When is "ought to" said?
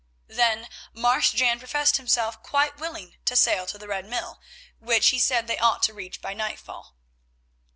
5.59-5.93